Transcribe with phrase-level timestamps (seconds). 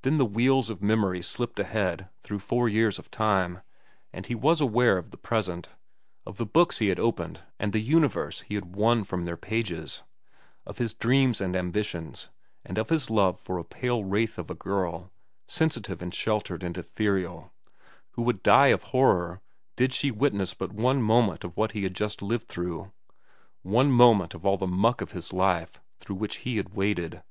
[0.00, 3.60] Then the wheels of memory slipped ahead through four years of time,
[4.10, 5.68] and he was aware of the present,
[6.24, 10.02] of the books he had opened and the universe he had won from their pages,
[10.64, 12.30] of his dreams and ambitions,
[12.64, 15.12] and of his love for a pale wraith of a girl,
[15.46, 17.52] sensitive and sheltered and ethereal,
[18.12, 19.42] who would die of horror
[19.76, 24.46] did she witness but one moment of what he had just lived through—one moment of
[24.46, 27.22] all the muck of life through which he had waded.